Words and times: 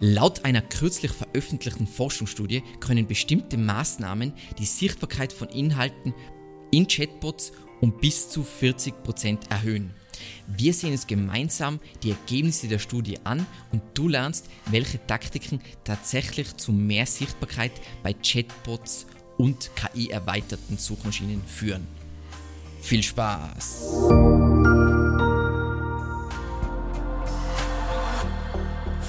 Laut 0.00 0.44
einer 0.44 0.62
kürzlich 0.62 1.10
veröffentlichten 1.10 1.88
Forschungsstudie 1.88 2.62
können 2.78 3.08
bestimmte 3.08 3.56
Maßnahmen 3.56 4.32
die 4.56 4.64
Sichtbarkeit 4.64 5.32
von 5.32 5.48
Inhalten 5.48 6.14
in 6.70 6.86
Chatbots 6.86 7.52
um 7.80 7.96
bis 7.98 8.28
zu 8.30 8.42
40% 8.42 9.50
erhöhen. 9.50 9.94
Wir 10.46 10.72
sehen 10.72 10.92
uns 10.92 11.06
gemeinsam 11.06 11.80
die 12.02 12.10
Ergebnisse 12.10 12.68
der 12.68 12.78
Studie 12.78 13.18
an 13.24 13.46
und 13.72 13.82
du 13.94 14.08
lernst, 14.08 14.48
welche 14.66 15.04
Taktiken 15.06 15.60
tatsächlich 15.84 16.56
zu 16.56 16.72
mehr 16.72 17.06
Sichtbarkeit 17.06 17.72
bei 18.02 18.12
Chatbots 18.12 19.06
und 19.36 19.70
KI-erweiterten 19.74 20.78
Suchmaschinen 20.78 21.42
führen. 21.44 21.86
Viel 22.80 23.02
Spaß! 23.02 24.47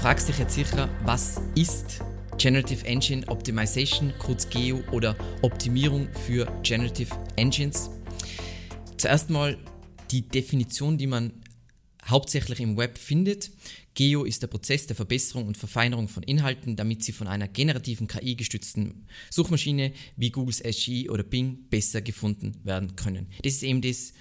Fragst 0.10 0.28
dich 0.28 0.40
jetzt 0.40 0.56
sicher, 0.56 0.90
was 1.06 1.40
ist 1.54 2.00
Generative 2.40 2.84
Engine 2.88 3.28
Optimization, 3.28 4.12
kurz 4.18 4.50
GEO 4.50 4.82
oder 4.92 5.16
Optimierung 5.44 6.10
für 6.26 6.52
Generative 6.64 7.16
Engines? 7.36 7.92
Zuerst 8.98 9.30
mal 9.30 9.56
die 10.10 10.28
Definition, 10.28 10.98
die 10.98 11.06
man 11.06 11.32
hauptsächlich 12.08 12.60
im 12.60 12.76
Web 12.76 12.98
findet. 12.98 13.52
GEO 13.94 14.24
ist 14.24 14.42
der 14.42 14.48
Prozess 14.48 14.88
der 14.88 14.96
Verbesserung 14.96 15.46
und 15.46 15.58
Verfeinerung 15.58 16.08
von 16.08 16.24
Inhalten, 16.24 16.76
damit 16.76 17.04
sie 17.04 17.12
von 17.12 17.28
einer 17.28 17.48
generativen 17.48 18.08
KI-gestützten 18.08 19.06
Suchmaschine 19.30 19.94
wie 20.18 20.32
Googles 20.32 20.58
SGE 20.58 21.12
oder 21.12 21.22
Bing 21.22 21.70
besser 21.70 22.02
gefunden 22.02 22.56
werden 22.64 22.96
können. 22.96 23.28
Das 23.44 23.54
ist 23.54 23.62
eben 23.62 23.84
das, 23.84 24.14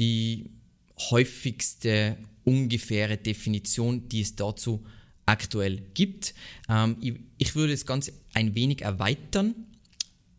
die 0.00 0.50
häufigste 0.98 2.18
ungefähre 2.42 3.18
Definition, 3.18 4.08
die 4.08 4.22
es 4.22 4.34
dazu 4.34 4.78
gibt 4.78 4.97
aktuell 5.28 5.82
gibt. 5.94 6.34
Ähm, 6.68 6.96
ich, 7.00 7.14
ich 7.38 7.54
würde 7.54 7.72
das 7.72 7.86
Ganze 7.86 8.12
ein 8.34 8.54
wenig 8.54 8.82
erweitern. 8.82 9.54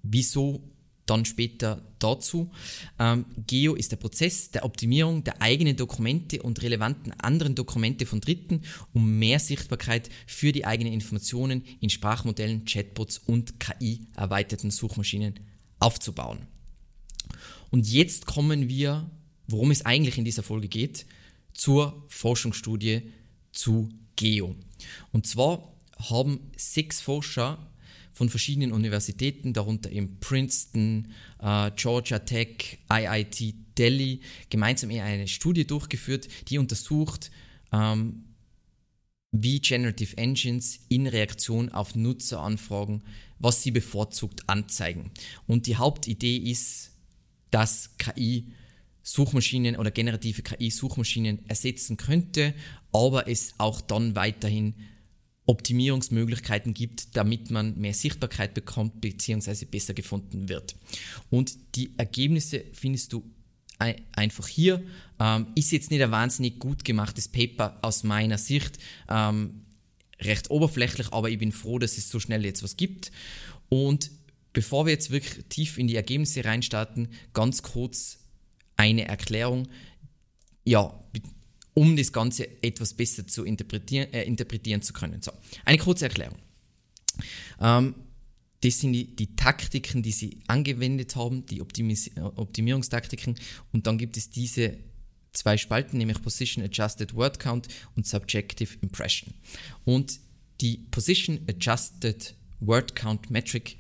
Wieso 0.02 0.64
dann 1.06 1.26
später 1.26 1.82
dazu. 1.98 2.52
Ähm, 3.00 3.26
Geo 3.48 3.74
ist 3.74 3.92
der 3.92 3.98
Prozess 3.98 4.52
der 4.52 4.64
Optimierung 4.64 5.24
der 5.24 5.42
eigenen 5.42 5.76
Dokumente 5.76 6.42
und 6.42 6.62
relevanten 6.62 7.14
anderen 7.14 7.56
Dokumente 7.56 8.06
von 8.06 8.22
Dritten, 8.22 8.62
um 8.94 9.18
mehr 9.18 9.40
Sichtbarkeit 9.40 10.10
für 10.28 10.52
die 10.52 10.66
eigenen 10.66 10.94
Informationen 10.94 11.64
in 11.80 11.90
Sprachmodellen, 11.90 12.66
Chatbots 12.66 13.18
und 13.18 13.60
KI-erweiterten 13.60 14.72
Suchmaschinen 14.72 15.40
aufzubauen. 15.80 16.40
Und 17.72 17.88
jetzt 17.88 18.26
kommen 18.26 18.70
wir, 18.70 19.10
worum 19.48 19.72
es 19.72 19.86
eigentlich 19.86 20.18
in 20.18 20.26
dieser 20.26 20.44
Folge 20.44 20.68
geht, 20.68 21.06
zur 21.54 22.06
Forschungsstudie 22.08 23.12
zu 23.52 23.90
Geo. 24.20 24.54
Und 25.14 25.26
zwar 25.26 25.74
haben 25.98 26.52
sechs 26.58 27.00
Forscher 27.00 27.58
von 28.12 28.28
verschiedenen 28.28 28.74
Universitäten, 28.74 29.54
darunter 29.54 29.90
eben 29.92 30.20
Princeton, 30.20 31.14
äh, 31.42 31.72
Georgia 31.78 32.20
Tech, 32.20 32.80
IIT 32.92 33.56
Delhi, 33.78 34.20
gemeinsam 34.50 34.90
eine 34.90 35.28
Studie 35.28 35.66
durchgeführt, 35.66 36.28
die 36.50 36.58
untersucht, 36.58 37.32
ähm, 37.72 38.26
wie 39.32 39.62
Generative 39.62 40.18
Engines 40.18 40.82
in 40.90 41.08
Reaktion 41.08 41.70
auf 41.70 41.96
Nutzeranfragen, 41.96 43.04
was 43.38 43.64
sie 43.64 43.72
bevorzugt 43.72 44.50
anzeigen. 44.50 45.12
Und 45.48 45.66
die 45.68 45.78
Hauptidee 45.78 46.38
ist, 46.38 46.92
dass 47.52 47.96
KI 47.98 48.52
Suchmaschinen 49.02 49.76
oder 49.76 49.92
generative 49.92 50.42
KI-Suchmaschinen 50.42 51.48
ersetzen 51.48 51.98
könnte, 51.98 52.54
aber 52.92 53.28
es 53.28 53.54
auch 53.58 53.82
dann 53.82 54.16
weiterhin 54.16 54.76
Optimierungsmöglichkeiten 55.46 56.76
gibt, 56.76 57.16
damit 57.18 57.50
man 57.50 57.76
mehr 57.80 57.96
Sichtbarkeit 57.96 58.54
bekommt 58.54 59.02
bzw. 59.02 59.66
besser 59.66 59.96
gefunden 59.96 60.48
wird. 60.48 60.76
Und 61.32 61.58
die 61.76 61.92
Ergebnisse 61.98 62.66
findest 62.72 63.14
du 63.14 63.24
einfach 63.80 64.48
hier. 64.48 64.84
Ähm, 65.20 65.48
ist 65.56 65.72
jetzt 65.72 65.90
nicht 65.90 66.04
ein 66.04 66.12
wahnsinnig 66.12 66.60
gut 66.60 66.84
gemachtes 66.84 67.30
Paper 67.30 67.80
aus 67.82 68.04
meiner 68.04 68.38
Sicht, 68.38 68.78
ähm, 69.10 69.66
recht 70.22 70.52
oberflächlich, 70.52 71.14
aber 71.14 71.30
ich 71.30 71.40
bin 71.40 71.52
froh, 71.52 71.80
dass 71.80 71.98
es 71.98 72.10
so 72.10 72.20
schnell 72.20 72.46
jetzt 72.46 72.62
was 72.62 72.78
gibt. 72.78 73.12
Und 73.70 74.12
bevor 74.54 74.86
wir 74.86 74.94
jetzt 74.94 75.12
wirklich 75.12 75.46
tief 75.48 75.78
in 75.78 75.88
die 75.88 75.96
Ergebnisse 75.96 76.44
reinstarten, 76.44 77.08
ganz 77.34 77.64
kurz 77.64 78.20
eine 78.80 79.06
Erklärung, 79.06 79.68
ja, 80.64 80.98
um 81.74 81.98
das 81.98 82.14
Ganze 82.14 82.64
etwas 82.64 82.94
besser 82.94 83.28
zu 83.28 83.44
interpretieren, 83.44 84.12
äh, 84.14 84.24
interpretieren 84.24 84.82
zu 84.82 84.94
können. 84.94 85.22
So, 85.22 85.32
eine 85.66 85.78
kurze 85.78 86.06
Erklärung. 86.06 86.38
Ähm, 87.60 87.94
das 88.62 88.80
sind 88.80 88.94
die, 88.94 89.16
die, 89.16 89.36
Taktiken, 89.36 90.02
die 90.02 90.12
sie 90.14 90.40
angewendet 90.48 91.16
haben, 91.18 91.46
die 91.46 91.62
Optimis 91.62 92.12
Optimierungstaktiken. 92.18 93.36
Und 93.74 93.86
dann 93.86 93.98
gibt 93.98 94.16
es 94.16 94.30
diese 94.30 94.78
zwei 95.34 95.58
Spalten, 95.58 95.98
nämlich 95.98 96.22
Position 96.22 96.64
Adjusted 96.64 97.14
Word 97.16 97.40
Count 97.40 97.68
und 97.96 98.08
Subjective 98.08 98.78
Impression. 98.82 99.34
Und 99.84 100.20
die 100.62 100.78
Position 100.92 101.40
Adjusted 101.50 102.34
Word 102.62 102.96
Count 102.96 103.30
Metric 103.30 103.78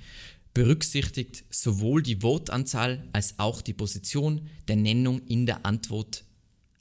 berücksichtigt 0.54 1.46
sowohl 1.50 2.04
die 2.04 2.22
Wortanzahl 2.22 3.08
als 3.14 3.38
auch 3.40 3.62
die 3.62 3.74
Position 3.74 4.50
der 4.68 4.76
Nennung 4.76 5.22
in 5.28 5.46
der 5.46 5.66
Antwort 5.66 6.24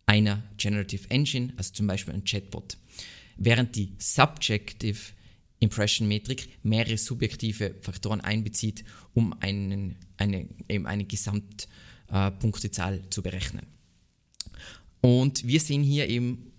einer 0.06 0.42
Generative 0.56 1.10
Engine, 1.10 1.52
also 1.56 1.72
zum 1.74 1.86
Beispiel 1.86 2.14
ein 2.14 2.24
Chatbot. 2.24 2.78
Während 3.36 3.76
die 3.76 3.92
Subjective 3.98 4.98
Impression 5.60 6.08
Metrik 6.08 6.48
mehrere 6.62 6.96
subjektive 6.96 7.74
Faktoren 7.82 8.20
einbezieht, 8.20 8.84
um 9.12 9.32
einen, 9.40 9.96
eine, 10.16 10.48
eben 10.68 10.86
eine 10.86 11.04
Gesamtpunktezahl 11.04 12.94
äh, 12.94 13.10
zu 13.10 13.22
berechnen. 13.22 13.66
Und 15.00 15.46
wir 15.46 15.60
sehen 15.60 15.82
hier 15.82 16.08
eben, 16.08 16.52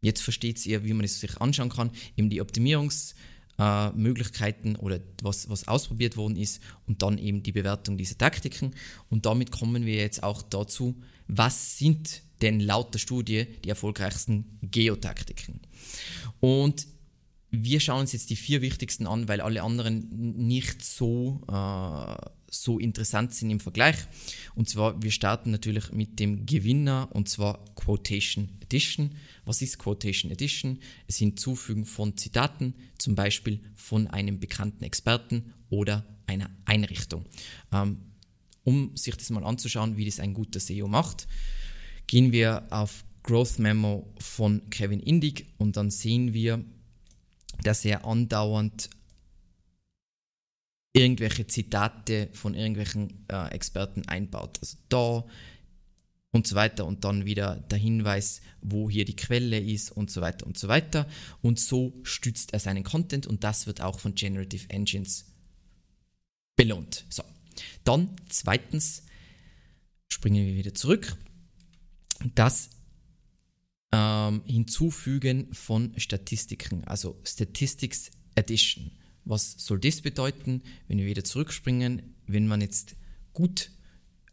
jetzt 0.00 0.22
versteht 0.22 0.64
ihr, 0.64 0.84
wie 0.84 0.94
man 0.94 1.04
es 1.04 1.20
sich 1.20 1.40
anschauen 1.40 1.70
kann, 1.70 1.90
eben 2.16 2.30
die 2.30 2.42
Optimierungs- 2.42 3.14
äh, 3.58 3.90
Möglichkeiten 3.90 4.76
oder 4.76 5.00
was, 5.22 5.48
was 5.48 5.68
ausprobiert 5.68 6.16
worden 6.16 6.36
ist 6.36 6.60
und 6.86 7.02
dann 7.02 7.18
eben 7.18 7.42
die 7.42 7.52
Bewertung 7.52 7.96
dieser 7.96 8.18
Taktiken. 8.18 8.74
Und 9.10 9.26
damit 9.26 9.50
kommen 9.50 9.86
wir 9.86 9.96
jetzt 9.96 10.22
auch 10.22 10.42
dazu, 10.42 10.94
was 11.28 11.78
sind 11.78 12.22
denn 12.42 12.60
laut 12.60 12.92
der 12.92 12.98
Studie 12.98 13.46
die 13.64 13.68
erfolgreichsten 13.68 14.58
Geotaktiken. 14.62 15.60
Und 16.40 16.86
wir 17.50 17.80
schauen 17.80 18.00
uns 18.00 18.12
jetzt 18.12 18.30
die 18.30 18.36
vier 18.36 18.60
wichtigsten 18.62 19.06
an, 19.06 19.28
weil 19.28 19.40
alle 19.40 19.62
anderen 19.62 20.08
nicht 20.46 20.84
so, 20.84 21.40
äh, 21.48 22.16
so 22.54 22.78
interessant 22.78 23.34
sind 23.34 23.50
im 23.50 23.60
Vergleich. 23.60 23.96
Und 24.54 24.68
zwar, 24.68 25.02
wir 25.02 25.10
starten 25.10 25.50
natürlich 25.50 25.92
mit 25.92 26.20
dem 26.20 26.46
Gewinner 26.46 27.08
und 27.12 27.28
zwar 27.28 27.64
Quotation 27.74 28.48
Edition. 28.60 29.16
Was 29.44 29.60
ist 29.62 29.78
Quotation 29.78 30.30
Edition? 30.30 30.78
Es 31.06 31.16
sind 31.16 31.40
Zufügen 31.40 31.84
von 31.84 32.16
Zitaten, 32.16 32.74
zum 32.98 33.14
Beispiel 33.14 33.60
von 33.74 34.06
einem 34.06 34.38
bekannten 34.38 34.84
Experten 34.84 35.52
oder 35.68 36.04
einer 36.26 36.50
Einrichtung. 36.64 37.24
Ähm, 37.72 37.98
um 38.62 38.96
sich 38.96 39.16
das 39.16 39.30
mal 39.30 39.44
anzuschauen, 39.44 39.96
wie 39.96 40.06
das 40.06 40.20
ein 40.20 40.32
guter 40.32 40.60
SEO 40.60 40.88
macht, 40.88 41.26
gehen 42.06 42.32
wir 42.32 42.66
auf 42.70 43.04
Growth 43.22 43.58
Memo 43.58 44.12
von 44.18 44.70
Kevin 44.70 45.00
Indig 45.00 45.46
und 45.58 45.76
dann 45.76 45.90
sehen 45.90 46.32
wir, 46.32 46.64
dass 47.62 47.84
er 47.84 48.04
andauernd 48.04 48.90
irgendwelche 50.94 51.46
Zitate 51.46 52.30
von 52.32 52.54
irgendwelchen 52.54 53.26
äh, 53.28 53.48
Experten 53.48 54.08
einbaut. 54.08 54.58
Also 54.60 54.78
da 54.88 55.24
und 56.30 56.46
so 56.46 56.56
weiter 56.56 56.86
und 56.86 57.04
dann 57.04 57.26
wieder 57.26 57.56
der 57.56 57.78
Hinweis, 57.78 58.40
wo 58.62 58.88
hier 58.88 59.04
die 59.04 59.16
Quelle 59.16 59.58
ist 59.58 59.90
und 59.90 60.10
so 60.10 60.20
weiter 60.20 60.46
und 60.46 60.56
so 60.56 60.68
weiter. 60.68 61.06
Und 61.42 61.60
so 61.60 61.92
stützt 62.04 62.52
er 62.52 62.60
seinen 62.60 62.84
Content 62.84 63.26
und 63.26 63.44
das 63.44 63.66
wird 63.66 63.80
auch 63.80 64.00
von 64.00 64.14
Generative 64.14 64.70
Engines 64.70 65.26
belohnt. 66.56 67.04
So, 67.10 67.24
dann 67.82 68.10
zweitens 68.28 69.02
springen 70.08 70.46
wir 70.46 70.54
wieder 70.54 70.74
zurück. 70.74 71.16
Das 72.34 72.70
ähm, 73.92 74.42
Hinzufügen 74.46 75.52
von 75.52 75.92
Statistiken, 75.98 76.84
also 76.84 77.20
Statistics 77.24 78.10
Addition. 78.36 78.90
Was 79.24 79.54
soll 79.58 79.80
das 79.80 80.02
bedeuten? 80.02 80.62
Wenn 80.88 80.98
wir 80.98 81.06
wieder 81.06 81.24
zurückspringen, 81.24 82.02
wenn 82.26 82.46
man 82.46 82.60
jetzt 82.60 82.96
gut 83.32 83.70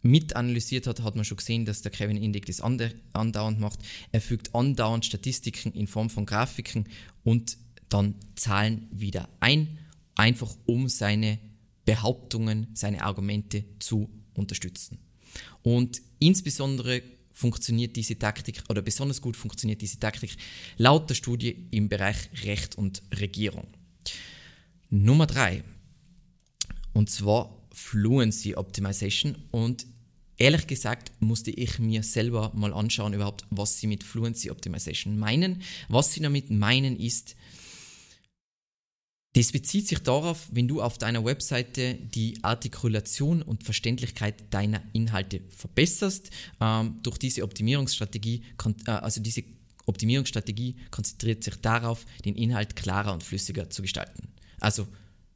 mit 0.02 0.36
analysiert 0.36 0.88
hat, 0.88 1.02
hat 1.02 1.16
man 1.16 1.26
schon 1.26 1.38
gesehen, 1.38 1.66
dass 1.66 1.82
der 1.82 1.92
Kevin 1.92 2.18
Indig 2.18 2.46
das 2.46 2.62
andauernd 2.62 3.60
macht. 3.60 3.80
Er 4.12 4.22
fügt 4.22 4.56
andauernd 4.56 5.06
Statistiken 5.06 5.74
in 5.74 5.88
Form 5.88 6.10
von 6.10 6.26
Grafiken 6.26 6.88
und 7.24 7.58
dann 7.90 8.16
Zahlen 8.36 8.88
wieder 8.92 9.30
ein, 9.40 9.78
einfach 10.16 10.56
um 10.66 10.90
seine 10.90 11.40
Behauptungen, 11.86 12.68
seine 12.74 13.04
Argumente 13.04 13.66
zu 13.80 14.10
unterstützen. 14.34 14.98
Und 15.62 16.02
insbesondere 16.20 17.04
funktioniert 17.32 17.96
diese 17.96 18.18
Taktik 18.18 18.64
oder 18.70 18.82
besonders 18.82 19.22
gut 19.22 19.36
funktioniert 19.36 19.82
diese 19.82 20.00
Taktik 20.00 20.36
laut 20.78 21.10
der 21.10 21.16
Studie 21.16 21.68
im 21.72 21.90
Bereich 21.90 22.30
Recht 22.44 22.76
und 22.76 23.02
Regierung. 23.20 23.68
Nummer 24.92 25.26
drei 25.26 25.64
und 26.94 27.10
zwar 27.10 27.58
Fluency 27.72 28.56
Optimization 28.56 29.36
und 29.52 29.86
ehrlich 30.38 30.68
gesagt 30.68 31.12
musste 31.20 31.50
ich 31.50 31.80
mir 31.80 32.04
selber 32.04 32.52
mal 32.54 32.74
anschauen 32.74 33.14
überhaupt, 33.14 33.46
was 33.50 33.80
sie 33.80 33.88
mit 33.88 34.04
Fluency 34.04 34.52
Optimization 34.52 35.18
meinen. 35.18 35.62
Was 35.88 36.14
sie 36.14 36.20
damit 36.20 36.52
meinen 36.52 37.00
ist, 37.00 37.36
das 39.34 39.54
bezieht 39.54 39.88
sich 39.88 40.00
darauf, 40.00 40.50
wenn 40.52 40.68
du 40.68 40.82
auf 40.82 40.98
deiner 40.98 41.24
Webseite 41.24 41.96
die 41.96 42.38
Artikulation 42.44 43.42
und 43.42 43.64
Verständlichkeit 43.64 44.54
deiner 44.54 44.84
Inhalte 44.92 45.40
verbesserst. 45.52 46.32
Ähm, 46.60 47.00
durch 47.02 47.18
diese 47.18 47.44
Optimierungsstrategie, 47.44 48.44
äh, 48.88 48.92
also 48.92 49.22
diese 49.22 49.44
Optimierungsstrategie 49.86 50.76
konzentriert 50.92 51.46
sich 51.46 51.56
darauf, 51.56 52.06
den 52.26 52.36
Inhalt 52.36 52.76
klarer 52.76 53.14
und 53.14 53.24
flüssiger 53.24 53.70
zu 53.70 53.82
gestalten. 53.82 54.28
Also 54.62 54.88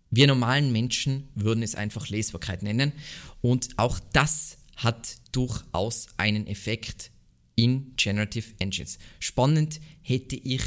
wir 0.10 0.27
normalen 0.27 0.72
Menschen 0.72 1.27
würden 1.36 1.63
es 1.63 1.75
einfach 1.75 2.07
Lesbarkeit 2.07 2.63
nennen 2.63 2.94
und 3.42 3.77
auch 3.77 4.00
das 4.13 4.57
hat 4.77 5.18
durchaus 5.31 6.07
einen 6.18 6.48
Effekt 6.48 7.12
in 7.56 7.94
Generative 7.95 8.54
Engines. 8.60 8.98
Spannend 9.19 9.80
hätte 10.01 10.36
ich 10.36 10.62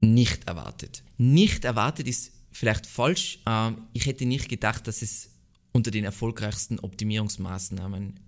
nicht 0.00 0.46
erwartet. 0.48 1.02
Nicht 1.18 1.64
erwartet 1.64 2.08
ist 2.08 2.32
vielleicht 2.50 2.86
falsch. 2.86 3.40
Ähm, 3.46 3.86
ich 3.92 4.06
hätte 4.06 4.26
nicht 4.26 4.48
gedacht, 4.48 4.86
dass 4.86 5.02
es 5.02 5.30
unter 5.72 5.90
den 5.90 6.04
erfolgreichsten 6.04 6.78
Optimierungsmaßnahmen 6.80 8.20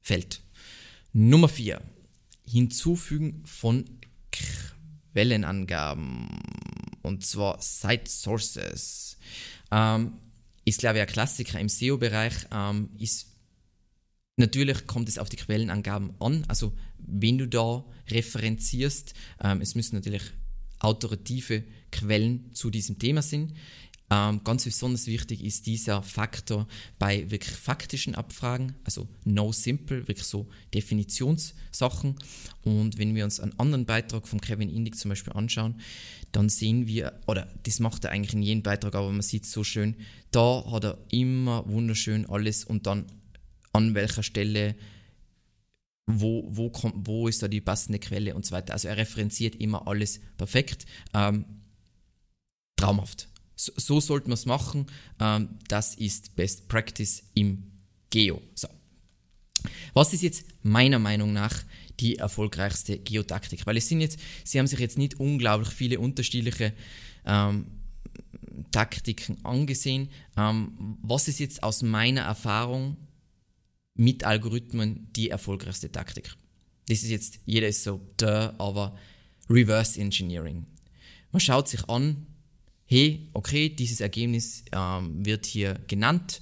fällt. 0.00 0.42
Nummer 1.12 1.48
4. 1.48 1.80
Hinzufügen 2.46 3.42
von 3.46 3.84
Quellenangaben. 5.12 6.28
Und 7.06 7.24
zwar 7.24 7.60
Site 7.62 8.08
Sources. 8.08 9.16
Ähm, 9.70 10.18
ist, 10.64 10.80
glaube 10.80 10.98
ich, 10.98 11.02
ein 11.02 11.08
Klassiker 11.08 11.60
im 11.60 11.68
SEO-Bereich. 11.68 12.34
Ähm, 12.52 12.90
ist 12.98 13.28
Natürlich 14.36 14.86
kommt 14.86 15.08
es 15.08 15.18
auf 15.18 15.30
die 15.30 15.36
Quellenangaben 15.36 16.14
an, 16.20 16.44
also 16.46 16.74
wenn 16.98 17.38
du 17.38 17.48
da 17.48 17.84
referenzierst, 18.10 19.14
ähm, 19.42 19.62
es 19.62 19.74
müssen 19.74 19.94
natürlich 19.94 20.22
autoritative 20.78 21.64
Quellen 21.90 22.52
zu 22.52 22.68
diesem 22.68 22.98
Thema 22.98 23.22
sind. 23.22 23.54
Ähm, 24.08 24.42
ganz 24.44 24.64
besonders 24.64 25.08
wichtig 25.08 25.42
ist 25.42 25.66
dieser 25.66 26.02
Faktor 26.02 26.68
bei 26.98 27.28
wirklich 27.30 27.56
faktischen 27.56 28.14
Abfragen, 28.14 28.76
also 28.84 29.08
no 29.24 29.50
simple, 29.50 30.06
wirklich 30.06 30.26
so 30.26 30.48
Definitionssachen. 30.74 32.14
Und 32.62 32.98
wenn 32.98 33.16
wir 33.16 33.24
uns 33.24 33.40
einen 33.40 33.58
anderen 33.58 33.84
Beitrag 33.84 34.28
von 34.28 34.40
Kevin 34.40 34.70
Indig 34.70 34.96
zum 34.96 35.08
Beispiel 35.08 35.32
anschauen, 35.32 35.80
dann 36.30 36.48
sehen 36.48 36.86
wir, 36.86 37.18
oder 37.26 37.48
das 37.64 37.80
macht 37.80 38.04
er 38.04 38.12
eigentlich 38.12 38.34
in 38.34 38.42
jedem 38.42 38.62
Beitrag, 38.62 38.94
aber 38.94 39.10
man 39.10 39.22
sieht 39.22 39.44
es 39.44 39.52
so 39.52 39.64
schön, 39.64 39.96
da 40.30 40.64
hat 40.70 40.84
er 40.84 40.98
immer 41.10 41.68
wunderschön 41.68 42.26
alles 42.26 42.64
und 42.64 42.86
dann 42.86 43.06
an 43.72 43.94
welcher 43.94 44.22
Stelle 44.22 44.76
wo, 46.06 46.46
wo, 46.50 46.70
kommt, 46.70 47.08
wo 47.08 47.26
ist 47.26 47.42
da 47.42 47.48
die 47.48 47.60
passende 47.60 47.98
Quelle 47.98 48.36
und 48.36 48.46
so 48.46 48.52
weiter. 48.52 48.72
Also 48.72 48.86
er 48.86 48.96
referenziert 48.96 49.56
immer 49.56 49.88
alles 49.88 50.20
perfekt. 50.36 50.86
Ähm, 51.12 51.44
traumhaft. 52.76 53.28
So, 53.56 53.72
so 53.76 54.00
sollte 54.00 54.28
man 54.28 54.34
es 54.34 54.46
machen. 54.46 54.86
Ähm, 55.18 55.58
das 55.68 55.94
ist 55.94 56.36
Best 56.36 56.68
Practice 56.68 57.24
im 57.34 57.72
Geo. 58.10 58.40
So. 58.54 58.68
Was 59.94 60.12
ist 60.12 60.22
jetzt 60.22 60.44
meiner 60.62 60.98
Meinung 60.98 61.32
nach 61.32 61.64
die 61.98 62.16
erfolgreichste 62.16 62.98
Geotaktik? 62.98 63.66
Weil 63.66 63.78
es 63.78 63.88
sind 63.88 64.00
jetzt, 64.00 64.18
sie 64.44 64.58
haben 64.58 64.66
sich 64.66 64.78
jetzt 64.78 64.98
nicht 64.98 65.18
unglaublich 65.18 65.70
viele 65.70 65.98
unterschiedliche 65.98 66.72
ähm, 67.24 67.66
Taktiken 68.70 69.44
angesehen. 69.44 70.10
Ähm, 70.36 70.98
was 71.02 71.28
ist 71.28 71.40
jetzt 71.40 71.62
aus 71.62 71.82
meiner 71.82 72.22
Erfahrung 72.22 72.96
mit 73.96 74.24
Algorithmen 74.24 75.08
die 75.14 75.30
erfolgreichste 75.30 75.90
Taktik. 75.90 76.34
Das 76.88 77.02
ist 77.02 77.10
jetzt, 77.10 77.40
jeder 77.46 77.68
ist 77.68 77.82
so, 77.82 78.00
da, 78.16 78.54
aber 78.58 78.96
Reverse 79.48 80.00
Engineering. 80.00 80.66
Man 81.32 81.40
schaut 81.40 81.68
sich 81.68 81.88
an, 81.88 82.26
hey, 82.86 83.28
okay, 83.34 83.68
dieses 83.68 84.00
Ergebnis 84.00 84.64
ähm, 84.72 85.24
wird 85.24 85.46
hier 85.46 85.74
genannt 85.86 86.40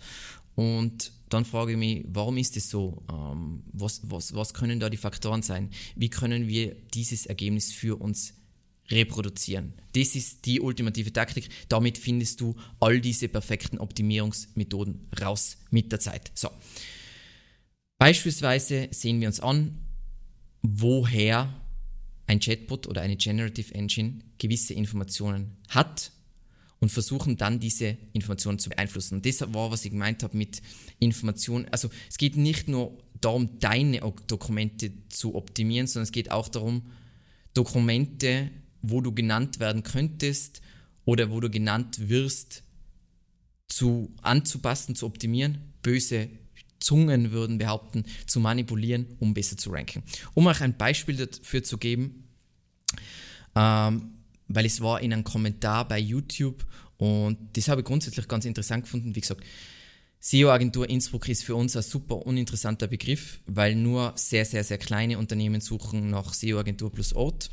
und 0.55 1.12
dann 1.29 1.44
frage 1.44 1.73
ich 1.73 1.79
mich, 1.79 2.05
warum 2.06 2.37
ist 2.37 2.56
es 2.56 2.70
so? 2.70 3.02
Ähm, 3.11 3.64
was, 3.73 4.02
was, 4.05 4.35
was 4.35 4.55
können 4.55 4.79
da 4.79 4.88
die 4.88 4.96
Faktoren 4.96 5.43
sein? 5.43 5.70
Wie 5.96 6.11
können 6.11 6.46
wir 6.46 6.76
dieses 6.94 7.26
Ergebnis 7.26 7.73
für 7.73 8.00
uns 8.00 8.35
reproduzieren? 8.91 9.73
Das 9.94 10.14
ist 10.14 10.46
die 10.46 10.61
ultimative 10.61 11.12
Taktik. 11.12 11.49
Damit 11.69 11.99
findest 11.99 12.41
du 12.41 12.55
all 12.79 13.00
diese 13.00 13.29
perfekten 13.29 13.79
Optimierungsmethoden 13.79 15.08
raus 15.20 15.56
mit 15.70 15.91
der 15.91 15.99
Zeit. 15.99 16.31
So. 16.35 16.50
Beispielsweise 17.99 18.88
sehen 18.93 19.20
wir 19.20 19.29
uns 19.29 19.41
an, 19.41 19.81
woher 20.62 21.52
ein 22.26 22.38
Chatbot 22.38 22.87
oder 22.87 23.00
eine 23.00 23.17
Generative 23.17 23.75
Engine 23.75 24.20
gewisse 24.38 24.75
Informationen 24.75 25.56
hat 25.69 26.12
und 26.84 26.90
versuchen 26.90 27.38
dann 27.38 27.60
diese 27.60 27.96
Informationen 28.12 28.58
zu 28.58 28.69
beeinflussen. 28.69 29.14
Und 29.14 29.25
das 29.25 29.40
war, 29.40 29.70
was 29.70 29.86
ich 29.86 29.90
gemeint 29.90 30.22
habe 30.22 30.36
mit 30.36 30.60
Informationen. 30.98 31.66
Also 31.70 31.88
es 32.10 32.19
geht 32.19 32.36
nicht 32.36 32.69
nur 32.69 32.98
darum, 33.22 33.58
deine 33.58 34.00
Dokumente 34.26 34.92
zu 35.08 35.34
optimieren, 35.34 35.86
sondern 35.86 36.04
es 36.04 36.12
geht 36.12 36.31
auch 36.31 36.46
darum, 36.46 36.82
Dokumente, 37.54 38.50
wo 38.82 39.00
du 39.00 39.14
genannt 39.14 39.60
werden 39.60 39.82
könntest 39.82 40.60
oder 41.06 41.31
wo 41.31 41.40
du 41.40 41.48
genannt 41.48 42.10
wirst, 42.10 42.64
zu 43.69 44.14
anzupassen, 44.20 44.94
zu 44.94 45.06
optimieren. 45.06 45.72
Böse 45.81 46.28
Zungen 46.81 47.32
würden 47.32 47.56
behaupten, 47.56 48.04
zu 48.26 48.40
manipulieren, 48.40 49.06
um 49.20 49.32
besser 49.32 49.56
zu 49.56 49.70
ranken. 49.70 50.02
Um 50.34 50.46
euch 50.48 50.60
ein 50.60 50.76
Beispiel 50.76 51.16
dafür 51.16 51.62
zu 51.62 51.78
geben, 51.78 52.28
ähm, 53.56 54.13
weil 54.55 54.67
es 54.67 54.81
war 54.81 55.01
in 55.01 55.12
einem 55.12 55.25
Kommentar 55.25 55.87
bei 55.87 55.99
YouTube 55.99 56.65
und 56.97 57.39
das 57.56 57.69
habe 57.69 57.81
ich 57.81 57.87
grundsätzlich 57.87 58.29
ganz 58.29 58.45
interessant 58.45 58.85
gefunden. 58.85 59.15
Wie 59.15 59.21
gesagt, 59.21 59.45
SEO-Agentur 60.21 60.89
Innsbruck 60.89 61.29
ist 61.29 61.45
für 61.45 61.55
uns 61.55 61.77
ein 61.77 61.83
super 61.83 62.25
uninteressanter 62.25 62.87
Begriff, 62.87 63.41
weil 63.47 63.75
nur 63.75 64.12
sehr, 64.17 64.47
sehr, 64.47 64.65
sehr 64.65 64.79
kleine 64.79 65.19
Unternehmen 65.19 65.61
suchen 65.61 66.09
nach 66.09 66.33
SEO-Agentur 66.33 66.91
plus 66.91 67.12
Ort. 67.12 67.51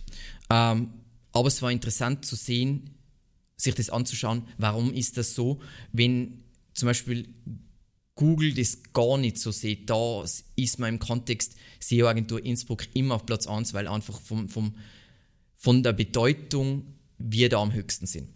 Ähm, 0.49 0.93
aber 1.33 1.47
es 1.47 1.61
war 1.61 1.71
interessant 1.71 2.25
zu 2.25 2.35
sehen, 2.35 2.95
sich 3.57 3.75
das 3.75 3.89
anzuschauen, 3.89 4.43
warum 4.57 4.93
ist 4.93 5.17
das 5.17 5.35
so, 5.35 5.59
wenn 5.91 6.43
zum 6.73 6.87
Beispiel 6.87 7.27
Google 8.15 8.53
das 8.53 8.93
gar 8.93 9.17
nicht 9.17 9.37
so 9.37 9.51
sieht. 9.51 9.89
Da 9.89 10.23
ist 10.55 10.79
man 10.79 10.93
im 10.93 10.99
Kontext 10.99 11.55
SEO-Agentur 11.79 12.43
Innsbruck 12.43 12.87
immer 12.93 13.15
auf 13.15 13.25
Platz 13.25 13.47
1, 13.47 13.73
weil 13.73 13.87
einfach 13.87 14.19
vom, 14.21 14.47
vom, 14.47 14.75
von 15.61 15.83
der 15.83 15.93
Bedeutung 15.93 16.95
wir 17.19 17.47
da 17.47 17.61
am 17.61 17.71
höchsten 17.71 18.07
sind. 18.07 18.29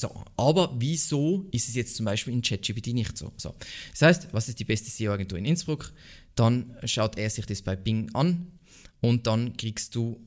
So, 0.00 0.24
aber 0.38 0.74
wieso 0.78 1.46
ist 1.52 1.68
es 1.68 1.74
jetzt 1.74 1.96
zum 1.96 2.06
Beispiel 2.06 2.32
in 2.32 2.40
ChatGPT 2.40 2.88
nicht 2.88 3.16
so? 3.16 3.30
so? 3.36 3.54
Das 3.92 4.02
heißt, 4.02 4.28
was 4.32 4.48
ist 4.48 4.58
die 4.58 4.64
beste 4.64 4.90
SEO-Agentur 4.90 5.38
in 5.38 5.44
Innsbruck? 5.44 5.92
Dann 6.34 6.74
schaut 6.84 7.18
er 7.18 7.28
sich 7.28 7.44
das 7.44 7.60
bei 7.60 7.76
Bing 7.76 8.10
an 8.14 8.46
und 9.02 9.26
dann 9.26 9.58
kriegst 9.58 9.94
du 9.94 10.18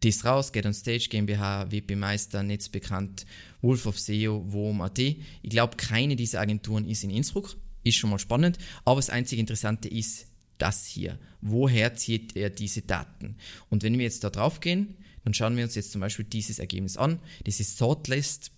das 0.00 0.24
raus, 0.26 0.52
Get 0.52 0.66
on 0.66 0.74
Stage 0.74 1.08
GmbH, 1.08 1.70
WP 1.72 1.96
Meister, 1.96 2.42
Netzbekannt, 2.42 3.24
Wolf 3.62 3.86
of 3.86 3.98
SEO, 3.98 4.44
WOM.at. 4.52 4.98
Ich 4.98 5.16
glaube, 5.50 5.76
keine 5.76 6.14
dieser 6.14 6.40
Agenturen 6.40 6.84
ist 6.84 7.04
in 7.04 7.10
Innsbruck 7.10 7.56
ist 7.84 7.96
schon 7.96 8.10
mal 8.10 8.18
spannend, 8.18 8.58
aber 8.84 8.96
das 8.96 9.08
einzige 9.08 9.40
Interessante 9.40 9.88
ist 9.88 10.26
das 10.58 10.84
hier. 10.84 11.18
Woher 11.40 11.94
zieht 11.94 12.36
er 12.36 12.50
diese 12.50 12.82
Daten? 12.82 13.36
Und 13.70 13.82
wenn 13.82 13.96
wir 13.96 14.04
jetzt 14.04 14.24
da 14.24 14.30
drauf 14.30 14.60
gehen, 14.60 14.96
dann 15.28 15.34
schauen 15.34 15.58
wir 15.58 15.64
uns 15.64 15.74
jetzt 15.74 15.92
zum 15.92 16.00
Beispiel 16.00 16.24
dieses 16.24 16.58
Ergebnis 16.58 16.96
an. 16.96 17.18
Das 17.44 17.60
ist 17.60 17.76
Sortlist. 17.76 18.50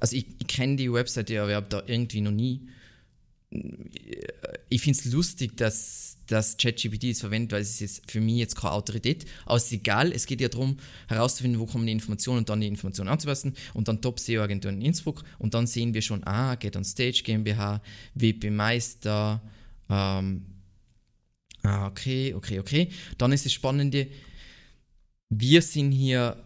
Also 0.00 0.16
ich, 0.16 0.26
ich 0.40 0.46
kenne 0.48 0.74
die 0.74 0.92
Webseite, 0.92 1.40
aber 1.40 1.50
ich 1.50 1.54
habe 1.54 1.68
da 1.68 1.84
irgendwie 1.86 2.20
noch 2.20 2.32
nie 2.32 2.68
ich 4.68 4.82
finde 4.82 4.98
es 4.98 5.04
lustig, 5.04 5.56
dass, 5.56 6.16
dass 6.26 6.56
ChatGPT 6.56 7.04
es 7.04 7.20
verwendet, 7.20 7.52
weil 7.52 7.62
es 7.62 7.80
ist 7.80 8.10
für 8.10 8.20
mich 8.20 8.38
jetzt 8.38 8.56
keine 8.56 8.72
Autorität. 8.72 9.26
Aber 9.46 9.54
es 9.54 9.66
ist 9.66 9.72
egal, 9.72 10.10
es 10.10 10.26
geht 10.26 10.40
ja 10.40 10.48
darum, 10.48 10.78
herauszufinden, 11.06 11.60
wo 11.60 11.66
kommen 11.66 11.86
die 11.86 11.92
Informationen 11.92 12.38
und 12.38 12.48
dann 12.48 12.60
die 12.60 12.66
Informationen 12.66 13.10
anzupassen 13.10 13.54
und 13.72 13.86
dann 13.86 14.00
Top 14.00 14.18
SEO-Agentur 14.18 14.72
in 14.72 14.82
Innsbruck 14.82 15.22
und 15.38 15.54
dann 15.54 15.68
sehen 15.68 15.94
wir 15.94 16.02
schon, 16.02 16.24
ah, 16.24 16.56
Get 16.56 16.76
on 16.76 16.84
Stage 16.84 17.22
GmbH, 17.22 17.80
WP 18.16 18.50
Meister, 18.50 19.40
ähm, 19.88 20.46
ah, 21.62 21.86
okay, 21.86 22.34
okay, 22.34 22.58
okay. 22.58 22.88
Dann 23.16 23.30
ist 23.30 23.44
das 23.44 23.52
Spannende, 23.52 24.08
wir 25.38 25.62
sind 25.62 25.92
hier 25.92 26.36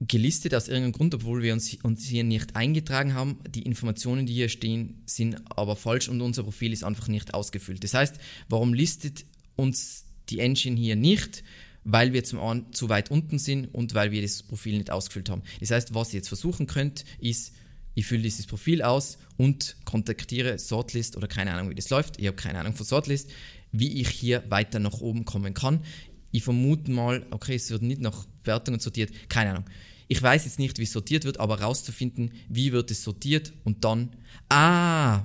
gelistet 0.00 0.54
aus 0.54 0.68
irgendeinem 0.68 0.92
Grund, 0.92 1.14
obwohl 1.14 1.42
wir 1.42 1.52
uns, 1.52 1.74
uns 1.82 2.04
hier 2.04 2.22
nicht 2.22 2.54
eingetragen 2.54 3.14
haben. 3.14 3.38
Die 3.48 3.62
Informationen, 3.62 4.26
die 4.26 4.34
hier 4.34 4.48
stehen, 4.48 5.02
sind 5.06 5.40
aber 5.50 5.74
falsch 5.74 6.08
und 6.08 6.20
unser 6.20 6.42
Profil 6.42 6.72
ist 6.72 6.84
einfach 6.84 7.08
nicht 7.08 7.32
ausgefüllt. 7.32 7.82
Das 7.82 7.94
heißt, 7.94 8.16
warum 8.48 8.74
listet 8.74 9.24
uns 9.56 10.04
die 10.28 10.40
Engine 10.40 10.76
hier 10.78 10.96
nicht, 10.96 11.42
weil 11.84 12.12
wir 12.12 12.24
zum 12.24 12.40
einen 12.40 12.72
zu 12.72 12.88
weit 12.88 13.10
unten 13.10 13.38
sind 13.38 13.72
und 13.72 13.94
weil 13.94 14.10
wir 14.10 14.20
das 14.20 14.42
Profil 14.42 14.76
nicht 14.76 14.90
ausgefüllt 14.90 15.30
haben. 15.30 15.42
Das 15.60 15.70
heißt, 15.70 15.94
was 15.94 16.12
ihr 16.12 16.18
jetzt 16.18 16.28
versuchen 16.28 16.66
könnt, 16.66 17.04
ist, 17.20 17.52
ich 17.94 18.06
fülle 18.06 18.22
dieses 18.22 18.46
Profil 18.46 18.82
aus 18.82 19.18
und 19.38 19.76
kontaktiere 19.84 20.58
Sortlist 20.58 21.16
oder 21.16 21.28
keine 21.28 21.52
Ahnung, 21.54 21.70
wie 21.70 21.74
das 21.74 21.88
läuft. 21.88 22.18
Ich 22.18 22.26
habe 22.26 22.36
keine 22.36 22.58
Ahnung 22.58 22.74
von 22.74 22.84
Sortlist, 22.84 23.30
wie 23.72 24.00
ich 24.00 24.08
hier 24.08 24.44
weiter 24.50 24.80
nach 24.80 25.00
oben 25.00 25.24
kommen 25.24 25.54
kann. 25.54 25.80
Ich 26.30 26.42
vermute 26.42 26.90
mal, 26.90 27.26
okay, 27.30 27.54
es 27.54 27.70
wird 27.70 27.82
nicht 27.82 28.00
nach 28.00 28.26
Wertungen 28.44 28.80
sortiert, 28.80 29.10
keine 29.28 29.50
Ahnung. 29.50 29.64
Ich 30.08 30.22
weiß 30.22 30.44
jetzt 30.44 30.58
nicht, 30.58 30.78
wie 30.78 30.84
es 30.84 30.92
sortiert 30.92 31.24
wird, 31.24 31.40
aber 31.40 31.58
herauszufinden, 31.58 32.32
wie 32.48 32.72
wird 32.72 32.90
es 32.90 33.02
sortiert 33.02 33.52
und 33.64 33.84
dann, 33.84 34.10
ah, 34.48 35.24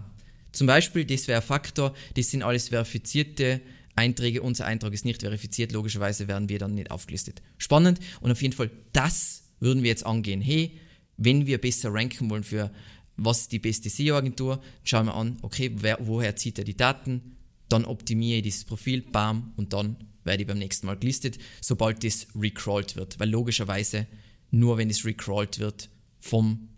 zum 0.52 0.68
Beispiel, 0.68 1.06
das 1.06 1.28
wäre 1.28 1.42
ein 1.42 1.48
Faktor, 1.48 1.94
das 2.16 2.32
sind 2.32 2.44
alles 2.44 2.70
verifizierte 2.70 3.62
Einträge, 3.96 4.42
unser 4.42 4.66
Eintrag 4.66 4.94
ist 4.94 5.06
nicht 5.06 5.22
verifiziert, 5.22 5.72
logischerweise 5.72 6.28
werden 6.28 6.50
wir 6.50 6.60
dann 6.60 6.74
nicht 6.74 6.92
aufgelistet. 6.92 7.42
Spannend 7.58 8.00
und 8.22 8.32
auf 8.32 8.42
jeden 8.42 8.54
Fall, 8.54 8.72
das 8.94 9.44
würden 9.60 9.84
wir 9.84 9.90
jetzt 9.90 10.06
angehen. 10.06 10.42
Hey, 10.42 10.80
wenn 11.18 11.46
wir 11.46 11.60
besser 11.60 11.94
ranken 11.94 12.30
wollen 12.30 12.44
für 12.44 12.72
was 13.18 13.42
ist 13.42 13.52
die 13.52 13.60
beste 13.60 13.90
SEO-Agentur, 13.90 14.62
schauen 14.84 15.06
wir 15.06 15.16
an, 15.16 15.38
okay, 15.42 15.72
wer, 15.76 16.00
woher 16.02 16.36
zieht 16.36 16.58
er 16.58 16.64
die 16.64 16.76
Daten, 16.76 17.36
dann 17.70 17.86
optimiere 17.86 18.38
ich 18.38 18.44
dieses 18.44 18.66
Profil, 18.66 19.02
bam, 19.02 19.54
und 19.58 19.74
dann 19.74 19.96
werde 20.24 20.44
ich 20.44 20.48
beim 20.48 20.58
nächsten 20.58 20.88
Mal 20.88 20.98
gelistet, 20.98 21.38
sobald 21.62 22.04
das 22.04 22.28
recrawlt 22.36 22.96
wird. 22.96 23.20
Weil 23.20 23.30
logischerweise, 23.30 24.08
nur 24.52 24.78
wenn 24.78 24.90
es 24.90 25.06
recrawlt 25.06 25.60
wird 25.60 25.90
vom, 26.20 26.70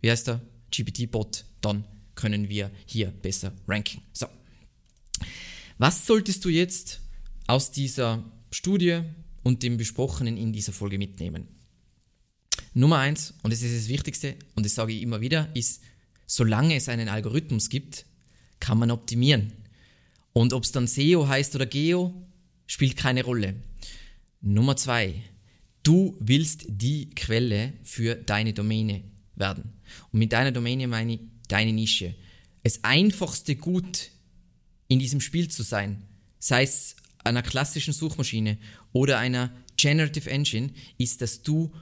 wie 0.00 0.10
heißt 0.10 0.28
der, 0.28 0.40
GPT-Bot, 0.70 1.44
dann 1.60 1.84
können 2.14 2.48
wir 2.48 2.70
hier 2.86 3.08
besser 3.08 3.52
ranken. 3.68 4.02
So. 4.12 4.26
Was 5.78 6.06
solltest 6.06 6.44
du 6.44 6.48
jetzt 6.48 7.00
aus 7.46 7.72
dieser 7.72 8.24
Studie 8.50 9.02
und 9.42 9.62
dem 9.62 9.76
Besprochenen 9.76 10.36
in 10.36 10.52
dieser 10.52 10.72
Folge 10.72 10.98
mitnehmen? 10.98 11.48
Nummer 12.74 12.98
eins, 12.98 13.34
und 13.42 13.52
das 13.52 13.62
ist 13.62 13.76
das 13.76 13.88
Wichtigste, 13.88 14.36
und 14.54 14.64
das 14.64 14.74
sage 14.74 14.92
ich 14.92 15.02
immer 15.02 15.20
wieder, 15.20 15.50
ist, 15.54 15.82
solange 16.26 16.76
es 16.76 16.88
einen 16.88 17.08
Algorithmus 17.08 17.68
gibt, 17.68 18.06
kann 18.60 18.78
man 18.78 18.90
optimieren. 18.90 19.52
Und 20.32 20.52
ob 20.52 20.64
es 20.64 20.72
dann 20.72 20.86
SEO 20.86 21.28
heißt 21.28 21.54
oder 21.54 21.66
Geo, 21.66 22.14
spielt 22.72 22.96
keine 22.96 23.22
Rolle. 23.22 23.56
Nummer 24.40 24.78
zwei, 24.78 25.22
du 25.82 26.16
willst 26.20 26.64
die 26.68 27.10
Quelle 27.10 27.74
für 27.82 28.14
deine 28.14 28.54
Domäne 28.54 29.04
werden. 29.34 29.74
Und 30.10 30.20
mit 30.20 30.32
deiner 30.32 30.52
Domäne 30.52 30.88
meine 30.88 31.12
ich 31.12 31.20
deine 31.48 31.74
Nische. 31.74 32.14
Das 32.62 32.82
einfachste 32.82 33.56
Gut 33.56 34.10
in 34.88 34.98
diesem 34.98 35.20
Spiel 35.20 35.48
zu 35.48 35.62
sein, 35.62 36.02
sei 36.38 36.62
es 36.62 36.96
einer 37.24 37.42
klassischen 37.42 37.92
Suchmaschine 37.92 38.56
oder 38.92 39.18
einer 39.18 39.52
Generative 39.76 40.30
Engine, 40.30 40.72
ist, 40.96 41.20
dass 41.20 41.42
du 41.42 41.74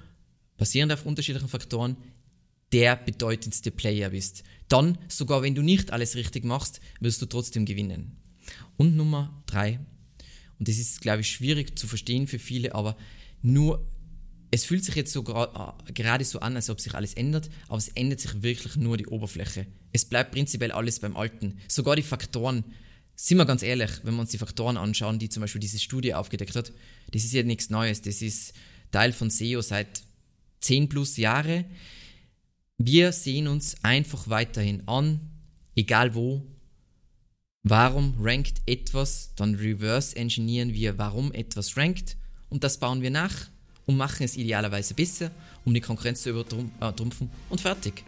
basierend 0.56 0.92
auf 0.92 1.06
unterschiedlichen 1.06 1.49
Faktoren 1.49 1.99
der 2.73 2.97
bedeutendste 2.97 3.70
Player 3.70 4.11
bist. 4.11 4.42
Dann, 4.66 4.99
sogar 5.06 5.42
wenn 5.42 5.54
du 5.54 5.62
nicht 5.62 5.92
alles 5.92 6.16
richtig 6.16 6.44
machst, 6.44 6.80
wirst 6.99 7.23
du 7.23 7.26
trotzdem 7.26 7.64
gewinnen. 7.64 8.16
Und 8.76 8.97
Nummer 8.97 9.40
drei, 9.47 9.78
und 10.61 10.69
das 10.69 10.79
ist, 10.79 11.00
glaube 11.00 11.23
ich, 11.23 11.31
schwierig 11.31 11.76
zu 11.79 11.88
verstehen 11.88 12.26
für 12.26 12.38
viele, 12.38 12.75
aber 12.75 12.97
nur, 13.43 13.85
es 14.50 14.64
fühlt 14.64 14.85
sich 14.85 14.95
jetzt 14.95 15.12
so 15.12 15.21
äh, 15.23 15.93
gerade 15.93 16.25
so 16.25 16.40
an, 16.40 16.55
als 16.55 16.69
ob 16.69 16.81
sich 16.81 16.95
alles 16.95 17.14
ändert, 17.14 17.50
aber 17.67 17.79
es 17.79 17.88
ändert 17.88 18.21
sich 18.21 18.43
wirklich 18.43 18.76
nur 18.76 18.99
die 18.99 19.07
Oberfläche. 19.07 19.67
Es 19.93 20.05
bleibt 20.05 20.33
prinzipiell 20.33 20.71
alles 20.71 21.00
beim 21.00 21.17
Alten. 21.17 21.59
Sogar 21.67 21.97
die 21.97 22.02
Faktoren, 22.02 22.64
sind 23.17 23.38
wir 23.38 23.47
ganz 23.47 23.62
ehrlich, 23.62 23.90
wenn 24.02 24.14
wir 24.14 24.21
uns 24.21 24.31
die 24.31 24.38
Faktoren 24.38 24.76
anschauen, 24.76 25.19
die 25.19 25.31
zum 25.31 25.40
Beispiel 25.40 25.61
diese 25.61 25.79
Studie 25.79 26.14
aufgedeckt 26.14 26.55
hat, 26.57 26.73
das 27.11 27.25
ist 27.25 27.33
ja 27.33 27.43
nichts 27.43 27.71
Neues. 27.71 28.02
Das 28.02 28.23
ist 28.23 28.55
Teil 28.90 29.12
von 29.12 29.31
SEO 29.31 29.62
seit 29.62 30.02
10 30.61 30.88
plus 30.88 31.17
Jahre. 31.17 31.64
Wir 32.76 33.12
sehen 33.12 33.49
uns 33.49 33.83
einfach 33.83 34.29
weiterhin 34.29 34.87
an, 34.88 35.21
egal 35.75 36.14
wo. 36.14 36.47
Warum 37.62 38.14
rankt 38.19 38.62
etwas, 38.64 39.33
dann 39.37 39.55
reverse 39.55 40.17
engineeren 40.17 40.73
wir, 40.73 40.97
warum 40.97 41.31
etwas 41.33 41.76
rankt 41.76 42.17
und 42.49 42.64
das 42.64 42.79
bauen 42.79 43.02
wir 43.02 43.11
nach 43.11 43.35
und 43.85 43.99
machen 43.99 44.23
es 44.23 44.37
idealerweise 44.37 44.95
besser, 44.95 45.31
um 45.67 45.75
die 45.75 45.83
Konkurrenz 45.83 46.23
zu 46.23 46.31
übertrumpfen 46.31 47.26
äh, 47.29 47.52
und 47.52 47.61
fertig. 47.61 48.02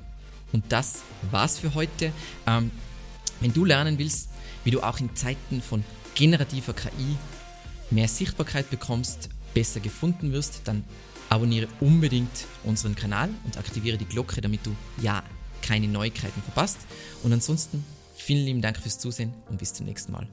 Und 0.53 0.65
das 0.71 1.03
war's 1.31 1.59
für 1.59 1.75
heute. 1.75 2.13
Ähm, 2.47 2.71
wenn 3.41 3.53
du 3.53 3.67
lernen 3.67 3.99
willst, 3.99 4.31
wie 4.65 4.71
du 4.71 4.81
auch 4.81 5.01
in 5.01 5.15
Zeiten 5.15 5.61
von 5.61 5.85
generativer 6.15 6.73
KI 6.73 7.17
mehr 7.91 8.09
Sichtbarkeit 8.09 8.71
bekommst, 8.71 9.29
besser 9.53 9.81
gefunden 9.81 10.33
wirst, 10.33 10.63
dann 10.65 10.83
abonniere 11.29 11.69
unbedingt 11.81 12.47
unseren 12.65 12.95
Kanal 12.95 13.29
und 13.45 13.59
aktiviere 13.59 13.99
die 13.99 14.07
Glocke, 14.07 14.41
damit 14.41 14.65
du 14.65 14.75
ja 15.03 15.23
keine 15.61 15.89
Neuigkeiten 15.89 16.43
verpasst. 16.43 16.79
Und 17.23 17.33
ansonsten 17.33 17.85
vielen 18.15 18.45
lieben 18.45 18.63
Dank 18.63 18.79
fürs 18.79 18.99
Zusehen 18.99 19.35
und 19.49 19.59
bis 19.59 19.75
zum 19.75 19.87
nächsten 19.87 20.13
Mal. 20.13 20.27